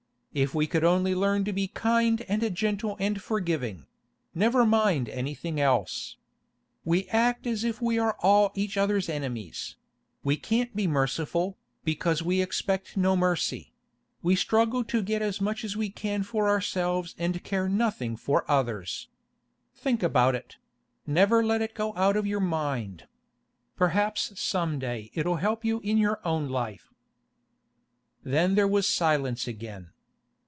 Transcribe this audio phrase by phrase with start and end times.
[0.33, 6.15] If we could only learn to be kind and gentle and forgiving—never mind anything else.
[6.85, 9.75] We act as if we were all each other's enemies;
[10.23, 13.73] we can't be merciful, because we expect no mercy;
[14.23, 18.49] we struggle to get as much as we can for ourselves and care nothing for
[18.49, 19.09] others.
[19.75, 20.55] Think about it;
[21.05, 23.05] never let it go out of your mind.
[23.75, 26.93] Perhaps some day it'll help you in your own life.'
[28.23, 29.89] Then there was silence again.